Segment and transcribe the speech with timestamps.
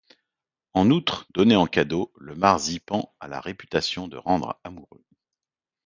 [0.73, 5.05] En outre, donné en cadeau, le marzipan a la réputation de rendre amoureux.